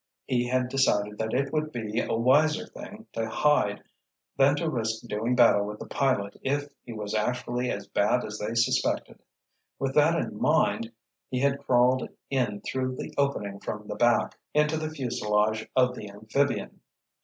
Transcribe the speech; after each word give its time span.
He 0.25 0.47
had 0.47 0.69
decided 0.69 1.19
that 1.19 1.31
it 1.35 1.53
would 1.53 1.71
be 1.71 1.99
a 1.99 2.15
wiser 2.15 2.65
thing 2.65 3.05
to 3.13 3.29
hide 3.29 3.83
than 4.35 4.55
to 4.55 4.67
risk 4.67 5.03
doing 5.05 5.35
battle 5.35 5.63
with 5.63 5.77
the 5.77 5.85
pilot 5.85 6.37
if 6.41 6.73
he 6.83 6.91
was 6.91 7.13
actually 7.13 7.69
as 7.69 7.85
bad 7.85 8.25
as 8.25 8.39
they 8.39 8.55
suspected; 8.55 9.21
with 9.77 9.93
that 9.93 10.19
in 10.19 10.41
mind 10.41 10.91
he 11.29 11.41
had 11.41 11.59
crawled 11.63 12.09
in 12.31 12.61
through 12.61 12.95
the 12.95 13.13
opening 13.15 13.59
from 13.59 13.87
the 13.87 13.93
back, 13.95 14.39
into 14.55 14.75
the 14.75 14.89
fuselage 14.89 15.69
of 15.75 15.93
the 15.93 16.09
amphibian. 16.09 16.79